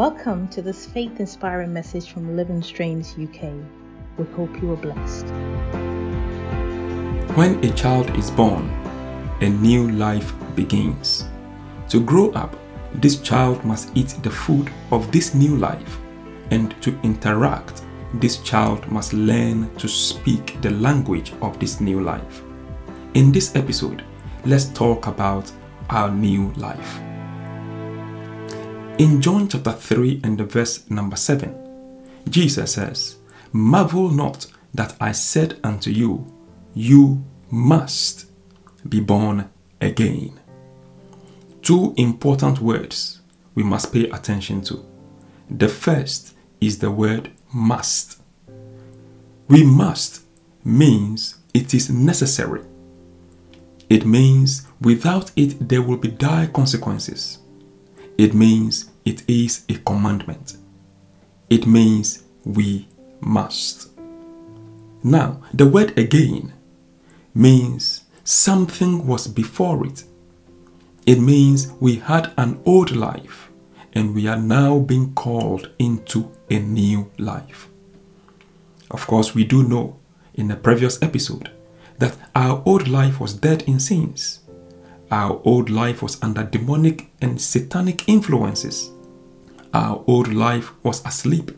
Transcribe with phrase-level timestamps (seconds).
[0.00, 3.52] Welcome to this faith inspiring message from Living Streams UK.
[4.16, 5.26] We hope you are blessed.
[7.36, 8.70] When a child is born,
[9.42, 11.28] a new life begins.
[11.90, 12.56] To grow up,
[12.94, 15.98] this child must eat the food of this new life,
[16.50, 17.82] and to interact,
[18.14, 22.42] this child must learn to speak the language of this new life.
[23.12, 24.02] In this episode,
[24.46, 25.52] let's talk about
[25.90, 27.00] our new life.
[29.00, 31.56] In John chapter 3 and the verse number 7,
[32.28, 33.16] Jesus says,
[33.50, 36.30] Marvel not that I said unto you,
[36.74, 38.26] You must
[38.86, 39.48] be born
[39.80, 40.38] again.
[41.62, 43.22] Two important words
[43.54, 44.84] we must pay attention to.
[45.48, 48.20] The first is the word must.
[49.48, 50.24] We must
[50.62, 52.64] means it is necessary.
[53.88, 57.38] It means without it there will be dire consequences.
[58.18, 60.56] It means it is a commandment.
[61.48, 62.88] It means we
[63.20, 63.90] must.
[65.02, 66.52] Now, the word again
[67.34, 70.04] means something was before it.
[71.06, 73.50] It means we had an old life
[73.94, 77.68] and we are now being called into a new life.
[78.90, 79.98] Of course, we do know
[80.34, 81.50] in the previous episode
[81.98, 84.40] that our old life was dead in sins.
[85.10, 88.90] Our old life was under demonic and satanic influences.
[89.74, 91.56] Our old life was asleep.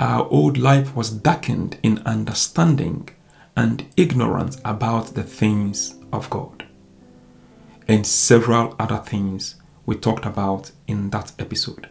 [0.00, 3.10] Our old life was darkened in understanding
[3.56, 6.64] and ignorance about the things of God.
[7.86, 11.88] And several other things we talked about in that episode.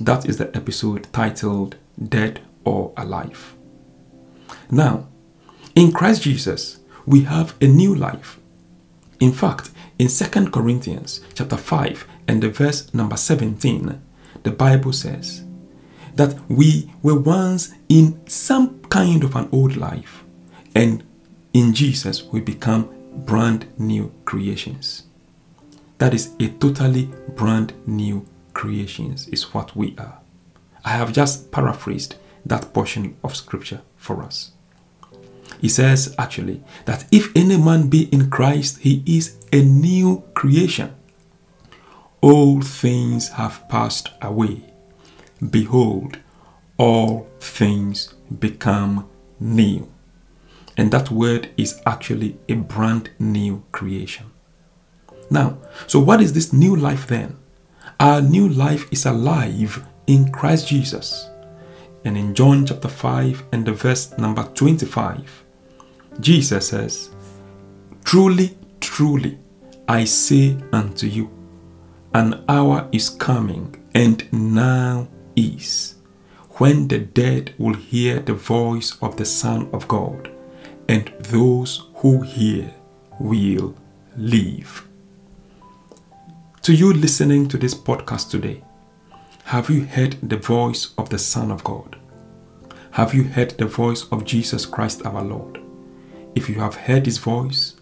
[0.00, 3.54] That is the episode titled Dead or Alive.
[4.70, 5.08] Now,
[5.74, 8.38] in Christ Jesus, we have a new life.
[9.24, 13.98] In fact, in 2 Corinthians chapter 5 and the verse number 17,
[14.42, 15.44] the Bible says
[16.14, 20.24] that we were once in some kind of an old life,
[20.74, 21.02] and
[21.54, 22.90] in Jesus we become
[23.24, 25.04] brand new creations.
[25.96, 30.18] That is a totally brand new creations, is what we are.
[30.84, 34.52] I have just paraphrased that portion of scripture for us.
[35.64, 40.94] He says actually that if any man be in Christ, he is a new creation.
[42.20, 44.60] All things have passed away.
[45.40, 46.18] Behold,
[46.76, 49.08] all things become
[49.40, 49.90] new.
[50.76, 54.32] And that word is actually a brand new creation.
[55.30, 57.38] Now, so what is this new life then?
[57.98, 61.30] Our new life is alive in Christ Jesus.
[62.04, 65.43] And in John chapter 5 and the verse number 25,
[66.20, 67.10] Jesus says,
[68.04, 69.38] Truly, truly,
[69.88, 71.30] I say unto you,
[72.14, 75.96] an hour is coming, and now is,
[76.58, 80.30] when the dead will hear the voice of the Son of God,
[80.88, 82.72] and those who hear
[83.18, 83.74] will
[84.16, 84.86] live.
[86.62, 88.62] To you listening to this podcast today,
[89.44, 91.96] have you heard the voice of the Son of God?
[92.92, 95.63] Have you heard the voice of Jesus Christ our Lord?
[96.34, 97.74] If you have heard his voice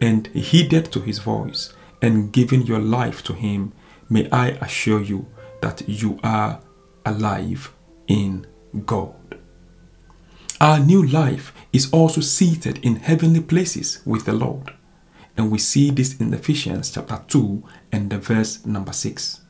[0.00, 1.72] and heeded to his voice
[2.02, 3.72] and given your life to him,
[4.08, 5.26] may I assure you
[5.62, 6.60] that you are
[7.04, 7.72] alive
[8.08, 8.46] in
[8.86, 9.14] God.
[10.60, 14.74] Our new life is also seated in heavenly places with the Lord.
[15.36, 17.62] And we see this in Ephesians chapter 2
[17.92, 19.40] and the verse number 6.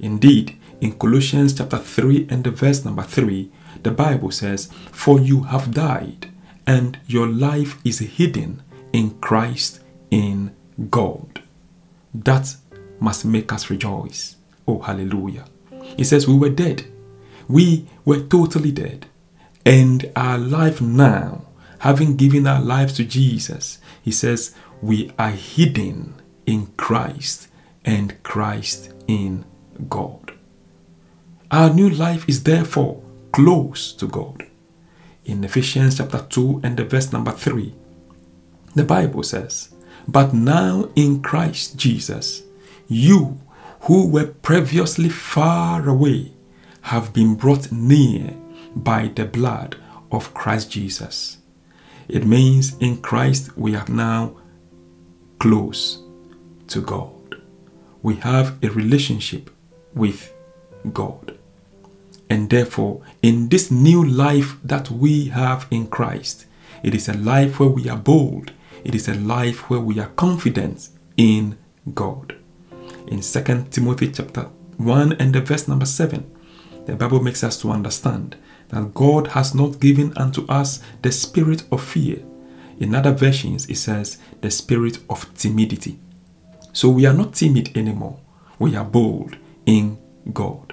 [0.00, 3.50] Indeed, in Colossians chapter 3 and the verse number 3,
[3.82, 6.30] the Bible says, For you have died,
[6.66, 9.80] and your life is hidden in Christ
[10.10, 10.54] in
[10.90, 11.42] God.
[12.14, 12.54] That
[13.00, 14.36] must make us rejoice.
[14.66, 15.44] Oh, hallelujah.
[15.96, 16.86] He says, We were dead.
[17.48, 19.06] We were totally dead.
[19.66, 21.46] And our life now,
[21.80, 26.14] having given our lives to Jesus, he says, We are hidden
[26.46, 27.48] in Christ
[27.84, 29.44] and Christ in
[29.88, 30.32] God.
[31.50, 33.02] Our new life is therefore
[33.32, 34.46] close to God.
[35.24, 37.72] In Ephesians chapter 2 and the verse number 3,
[38.74, 39.74] the Bible says,
[40.06, 42.42] But now in Christ Jesus,
[42.88, 43.40] you
[43.82, 46.32] who were previously far away
[46.82, 48.34] have been brought near
[48.76, 49.76] by the blood
[50.12, 51.38] of Christ Jesus.
[52.08, 54.36] It means in Christ we are now
[55.38, 56.02] close
[56.68, 57.40] to God.
[58.02, 59.50] We have a relationship
[59.94, 60.32] with
[60.92, 61.38] God.
[62.30, 66.46] And therefore, in this new life that we have in Christ,
[66.82, 68.52] it is a life where we are bold.
[68.82, 71.58] It is a life where we are confident in
[71.94, 72.34] God
[73.06, 74.48] in 2 Timothy chapter
[74.78, 76.30] 1 and the verse number 7,
[76.86, 78.36] the Bible makes us to understand
[78.68, 82.22] that God has not given unto us the spirit of fear.
[82.78, 85.98] In other versions, it says the spirit of timidity.
[86.72, 88.18] So we are not timid anymore.
[88.58, 89.36] We are bold
[89.66, 89.98] in
[90.32, 90.63] God.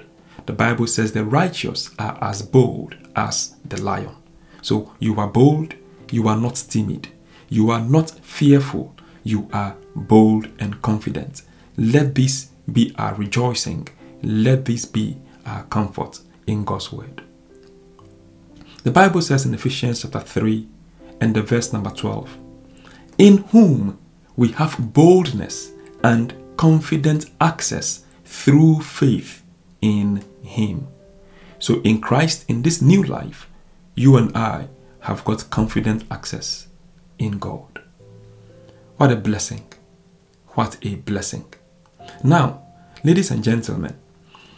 [0.46, 4.16] The Bible says the righteous are as bold as the lion.
[4.60, 5.74] So you are bold,
[6.10, 7.08] you are not timid.
[7.48, 8.94] You are not fearful,
[9.24, 11.42] you are bold and confident.
[11.76, 13.88] Let this be our rejoicing.
[14.22, 17.22] Let this be our comfort in God's word.
[18.84, 20.66] The Bible says in Ephesians chapter 3
[21.20, 22.36] and the verse number 12,
[23.18, 23.98] in whom
[24.36, 25.72] we have boldness
[26.02, 29.41] and confident access through faith
[29.82, 30.88] in Him.
[31.58, 33.48] So, in Christ, in this new life,
[33.94, 34.68] you and I
[35.00, 36.68] have got confident access
[37.18, 37.82] in God.
[38.96, 39.64] What a blessing!
[40.54, 41.46] What a blessing.
[42.22, 42.62] Now,
[43.04, 43.96] ladies and gentlemen,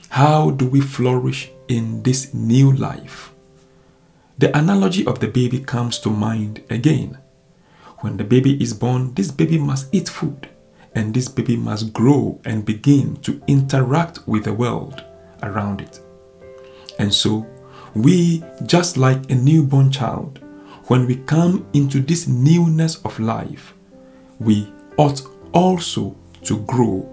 [0.09, 3.33] how do we flourish in this new life?
[4.39, 7.19] The analogy of the baby comes to mind again.
[7.99, 10.49] When the baby is born, this baby must eat food
[10.95, 15.05] and this baby must grow and begin to interact with the world
[15.45, 16.01] around it.
[16.99, 17.47] And so,
[17.95, 20.41] we, just like a newborn child,
[20.87, 23.75] when we come into this newness of life,
[24.39, 27.09] we ought also to grow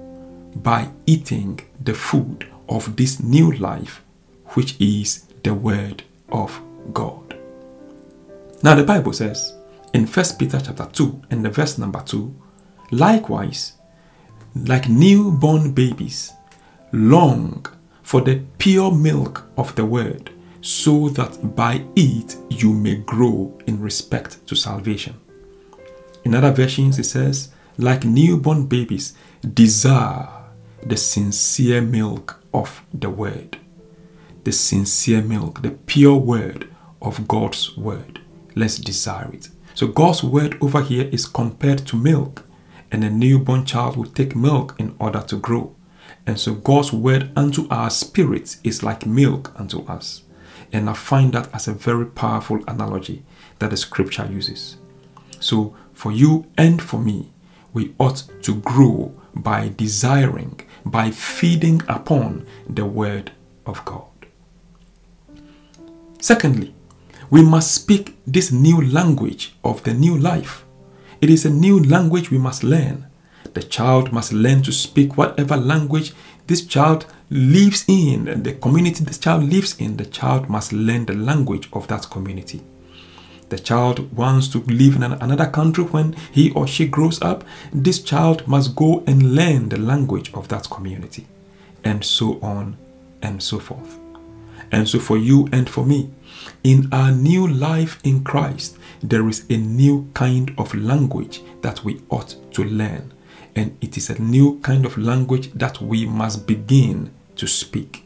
[0.57, 4.01] by eating the food of this new life,
[4.49, 6.59] which is the Word of
[6.93, 7.37] God.
[8.63, 9.55] Now the Bible says
[9.93, 12.33] in 1 Peter chapter 2 and the verse number 2,
[12.91, 13.73] likewise,
[14.55, 16.33] like newborn babies,
[16.91, 17.65] long
[18.03, 20.31] for the pure milk of the word,
[20.61, 25.19] so that by it you may grow in respect to salvation.
[26.23, 29.13] In other versions, it says, like newborn babies,
[29.53, 30.27] desire
[30.85, 33.57] the sincere milk of the word.
[34.43, 36.67] The sincere milk, the pure word
[37.01, 38.19] of God's word.
[38.55, 39.49] Let's desire it.
[39.73, 42.45] So, God's word over here is compared to milk,
[42.91, 45.75] and a newborn child will take milk in order to grow.
[46.25, 50.23] And so, God's word unto our spirits is like milk unto us.
[50.71, 53.23] And I find that as a very powerful analogy
[53.59, 54.77] that the scripture uses.
[55.39, 57.31] So, for you and for me,
[57.73, 63.31] we ought to grow by desiring, by feeding upon the word
[63.65, 64.05] of God.
[66.19, 66.73] Secondly,
[67.29, 70.65] we must speak this new language of the new life.
[71.21, 73.07] It is a new language we must learn.
[73.53, 76.13] The child must learn to speak whatever language
[76.47, 79.97] this child lives in, the community this child lives in.
[79.97, 82.61] The child must learn the language of that community.
[83.49, 87.43] The child wants to live in another country when he or she grows up.
[87.73, 91.27] This child must go and learn the language of that community,
[91.83, 92.77] and so on
[93.21, 93.99] and so forth.
[94.71, 96.09] And so, for you and for me,
[96.63, 102.01] in our new life in Christ, there is a new kind of language that we
[102.09, 103.11] ought to learn.
[103.55, 108.05] And it is a new kind of language that we must begin to speak.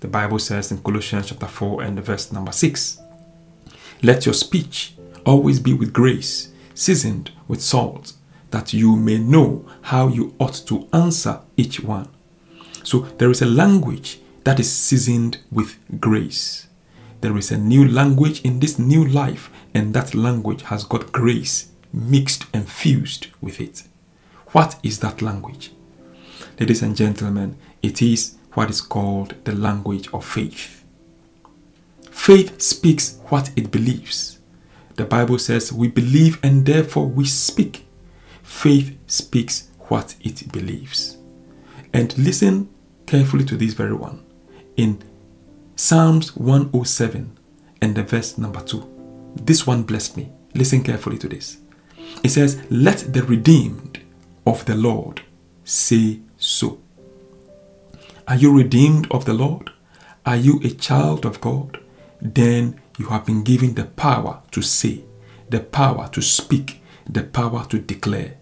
[0.00, 3.00] The Bible says in Colossians chapter 4 and verse number 6
[4.02, 8.14] Let your speech always be with grace, seasoned with salt,
[8.50, 12.08] that you may know how you ought to answer each one.
[12.82, 16.66] So there is a language that is seasoned with grace.
[17.20, 21.70] There is a new language in this new life, and that language has got grace
[21.92, 23.82] mixed and fused with it.
[24.52, 25.72] What is that language?
[26.58, 30.84] Ladies and gentlemen, it is what is called the language of faith.
[32.10, 34.40] Faith speaks what it believes.
[34.96, 37.86] The Bible says we believe and therefore we speak.
[38.42, 41.16] Faith speaks what it believes.
[41.92, 42.68] And listen
[43.06, 44.24] carefully to this very one.
[44.76, 45.02] In
[45.76, 47.38] Psalms 107
[47.80, 49.32] and the verse number 2.
[49.36, 50.30] This one blessed me.
[50.54, 51.58] Listen carefully to this.
[52.24, 54.00] It says, Let the redeemed
[54.46, 55.22] of the Lord
[55.64, 56.80] say so.
[58.26, 59.70] Are you redeemed of the Lord?
[60.24, 61.80] Are you a child of God?
[62.20, 65.04] Then you have been given the power to say,
[65.48, 68.36] the power to speak, the power to declare.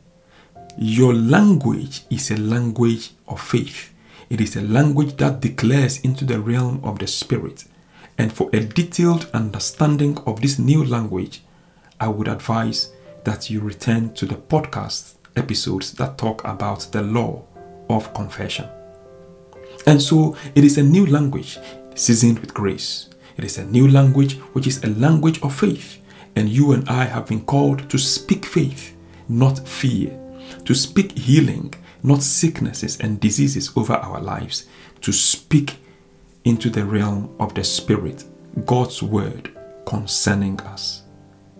[0.77, 3.95] Your language is a language of faith.
[4.29, 7.65] It is a language that declares into the realm of the Spirit.
[8.19, 11.43] And for a detailed understanding of this new language,
[12.01, 12.93] I would advise
[13.25, 17.43] that you return to the podcast episodes that talk about the law
[17.89, 18.69] of confession.
[19.87, 21.59] And so it is a new language
[21.95, 23.09] seasoned with grace.
[23.37, 26.03] It is a new language which is a language of faith.
[26.37, 28.97] And you and I have been called to speak faith,
[29.29, 30.19] not fear,
[30.65, 34.67] to speak healing, not sicknesses and diseases over our lives,
[35.01, 35.79] to speak
[36.45, 38.25] into the realm of the Spirit
[38.67, 39.51] God's word
[39.87, 41.03] concerning us.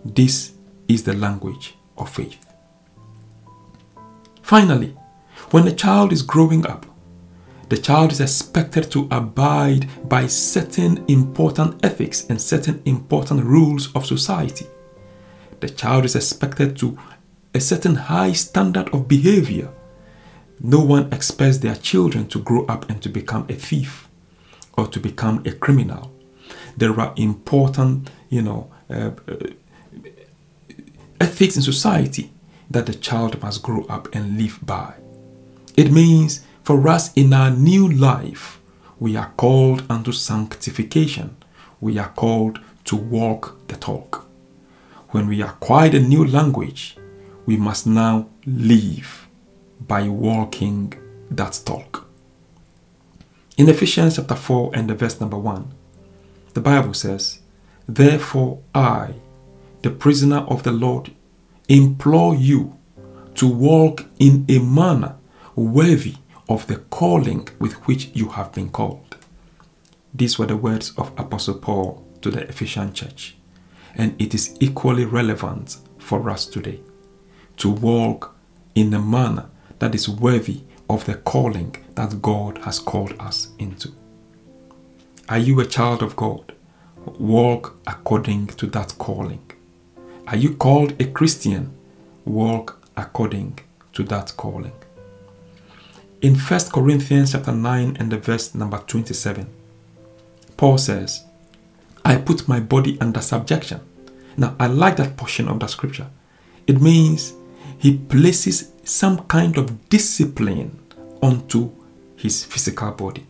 [0.05, 0.53] This
[0.87, 2.48] is the language of faith.
[4.49, 4.95] Finally,
[5.51, 6.83] when a child is growing up,
[7.69, 14.07] the child is expected to abide by certain important ethics and certain important rules of
[14.07, 14.65] society.
[15.59, 16.97] The child is expected to
[17.53, 19.69] a certain high standard of behavior.
[20.59, 24.09] No one expects their children to grow up and to become a thief
[24.79, 26.11] or to become a criminal.
[26.75, 29.35] There are important, you know, uh, uh,
[31.21, 32.31] ethics in society
[32.69, 34.93] that the child must grow up and live by.
[35.75, 38.59] It means for us in our new life,
[38.99, 41.37] we are called unto sanctification.
[41.81, 44.27] We are called to walk the talk.
[45.09, 46.97] When we acquire a new language,
[47.45, 49.27] we must now live
[49.87, 50.93] by walking
[51.31, 52.05] that talk.
[53.57, 55.73] In Ephesians chapter 4 and the verse number 1,
[56.53, 57.39] the Bible says,
[57.87, 59.15] Therefore I,
[59.81, 61.11] the prisoner of the Lord,
[61.69, 62.75] implore you
[63.35, 65.15] to walk in a manner
[65.55, 66.15] worthy
[66.49, 69.15] of the calling with which you have been called.
[70.13, 73.37] These were the words of Apostle Paul to the Ephesian church,
[73.95, 76.79] and it is equally relevant for us today
[77.57, 78.35] to walk
[78.73, 79.47] in a manner
[79.77, 83.91] that is worthy of the calling that God has called us into.
[85.29, 86.53] Are you a child of God?
[87.05, 89.48] Walk according to that calling.
[90.31, 91.75] Are you called a Christian?
[92.23, 93.57] Walk according
[93.93, 94.73] to that calling.
[96.21, 99.47] In 1 Corinthians chapter 9 and the verse number 27,
[100.55, 101.25] Paul says,
[102.05, 103.81] I put my body under subjection.
[104.37, 106.11] Now, I like that portion of the scripture.
[106.67, 107.33] It means
[107.79, 110.79] he places some kind of discipline
[111.23, 111.71] onto
[112.15, 113.25] his physical body.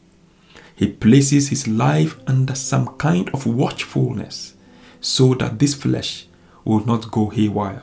[0.76, 4.56] He places his life under some kind of watchfulness
[5.00, 6.26] so that this flesh
[6.70, 7.82] will not go haywire,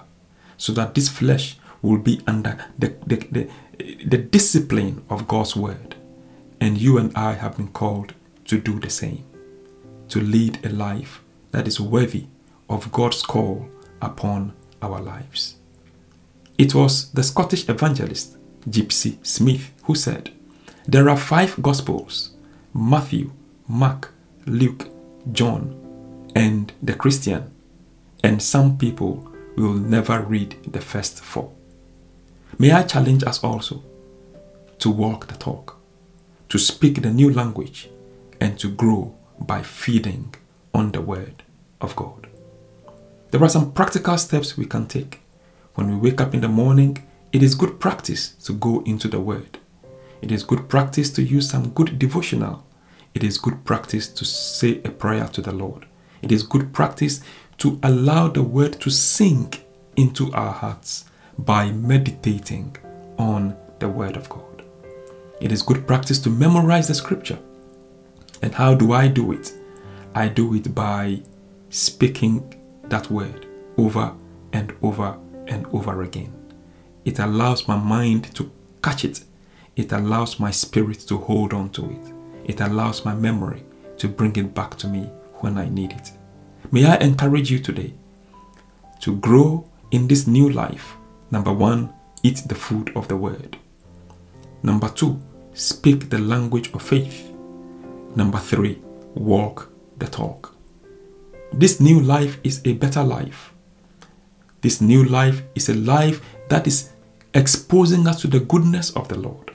[0.56, 3.48] so that this flesh will be under the, the, the,
[4.06, 5.96] the discipline of God's word.
[6.60, 8.14] And you and I have been called
[8.44, 9.24] to do the same,
[10.10, 12.26] to lead a life that is worthy
[12.70, 13.68] of God's call
[14.00, 15.56] upon our lives.
[16.56, 18.36] It was the Scottish evangelist
[18.70, 20.30] Gypsy Smith who said,
[20.86, 22.36] There are five Gospels
[22.72, 23.32] Matthew,
[23.66, 24.12] Mark,
[24.46, 24.88] Luke,
[25.32, 25.74] John,
[26.36, 27.50] and the Christian,
[28.26, 29.24] and some people
[29.56, 31.52] will never read the first four.
[32.58, 33.84] May I challenge us also
[34.80, 35.76] to walk the talk,
[36.48, 37.88] to speak the new language,
[38.40, 40.34] and to grow by feeding
[40.74, 41.44] on the Word
[41.80, 42.26] of God.
[43.30, 45.20] There are some practical steps we can take.
[45.76, 46.98] When we wake up in the morning,
[47.32, 49.60] it is good practice to go into the Word.
[50.20, 52.66] It is good practice to use some good devotional.
[53.14, 55.86] It is good practice to say a prayer to the Lord.
[56.22, 57.20] It is good practice
[57.58, 59.64] to allow the Word to sink
[59.96, 61.04] into our hearts
[61.38, 62.76] by meditating
[63.18, 64.62] on the Word of God.
[65.40, 67.38] It is good practice to memorize the scripture.
[68.42, 69.52] And how do I do it?
[70.14, 71.22] I do it by
[71.68, 73.46] speaking that word
[73.76, 74.14] over
[74.52, 76.32] and over and over again.
[77.04, 78.50] It allows my mind to
[78.82, 79.24] catch it.
[79.76, 82.12] It allows my spirit to hold on to it.
[82.44, 83.62] It allows my memory
[83.98, 85.10] to bring it back to me
[85.40, 86.12] when I need it.
[86.72, 87.94] May I encourage you today
[89.00, 90.96] to grow in this new life.
[91.30, 91.92] Number one,
[92.22, 93.56] eat the food of the word.
[94.62, 95.20] Number two,
[95.54, 97.32] speak the language of faith.
[98.16, 98.82] Number three,
[99.14, 100.56] walk the talk.
[101.52, 103.52] This new life is a better life.
[104.60, 106.90] This new life is a life that is
[107.32, 109.52] exposing us to the goodness of the Lord.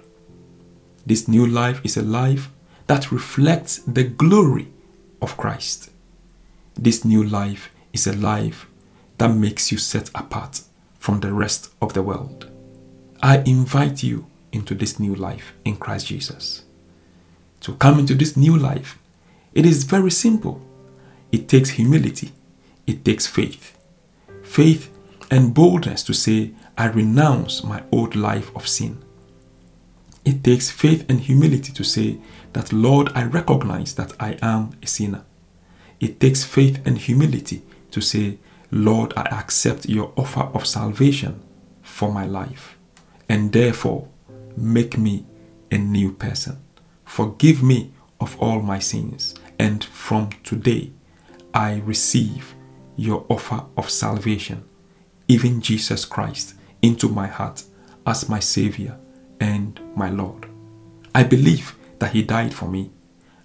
[1.06, 2.50] This new life is a life
[2.88, 4.72] that reflects the glory
[5.22, 5.91] of Christ.
[6.76, 8.68] This new life is a life
[9.18, 10.62] that makes you set apart
[10.98, 12.50] from the rest of the world.
[13.22, 16.64] I invite you into this new life in Christ Jesus.
[17.62, 18.98] To come into this new life,
[19.54, 20.62] it is very simple.
[21.32, 22.32] It takes humility,
[22.88, 23.78] it takes faith.
[24.44, 24.90] Faith
[25.30, 29.04] and boldness to say, I renounce my old life of sin.
[30.26, 32.20] It takes faith and humility to say
[32.54, 35.24] that, Lord, I recognize that I am a sinner.
[36.02, 38.40] It takes faith and humility to say,
[38.72, 41.42] Lord, I accept your offer of salvation
[41.84, 42.78] for my life,
[43.30, 44.08] and therefore
[44.58, 45.26] make me
[45.70, 46.58] a new person.
[47.06, 50.92] Forgive me of all my sins, and from today
[51.54, 52.56] I receive
[52.96, 54.64] your offer of salvation,
[55.28, 57.64] even Jesus Christ, into my heart
[58.08, 58.98] as my Savior
[59.40, 60.48] and my Lord.
[61.14, 62.92] I believe that He died for me.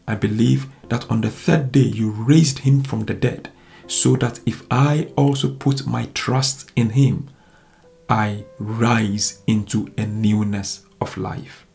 [0.06, 3.50] I believe that on the third day you raised Him from the dead,
[3.86, 7.28] so that if I also put my trust in Him,
[8.08, 11.66] I rise into a newness of life.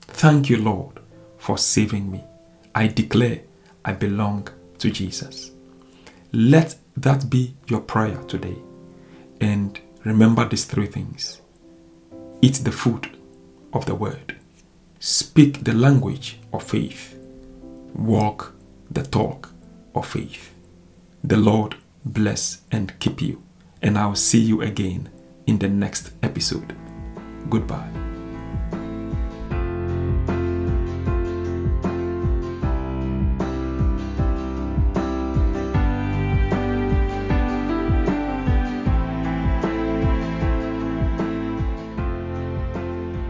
[0.00, 1.00] Thank you, Lord,
[1.38, 2.22] for saving me.
[2.74, 3.42] I declare
[3.84, 4.48] I belong
[4.78, 5.50] to Jesus.
[6.32, 8.56] Let that be your prayer today.
[9.40, 11.40] And remember these three things
[12.40, 13.16] eat the food
[13.72, 14.36] of the word,
[15.00, 17.18] speak the language of faith,
[17.94, 18.54] walk
[18.90, 19.50] the talk
[19.94, 20.52] of faith.
[21.22, 23.42] The Lord bless and keep you,
[23.80, 25.08] and I'll see you again
[25.46, 26.76] in the next episode.
[27.48, 27.90] Goodbye.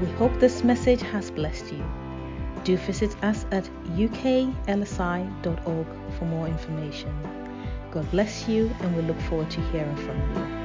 [0.00, 2.03] We hope this message has blessed you.
[2.64, 3.64] Do visit us at
[3.96, 5.86] uklsi.org
[6.18, 7.12] for more information.
[7.90, 10.63] God bless you, and we look forward to hearing from you.